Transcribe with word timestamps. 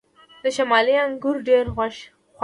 د 0.43 0.45
شمالی 0.55 0.95
انګور 1.05 1.37
ډیر 1.47 1.65
خوږ 1.73 1.93
دي. 2.01 2.05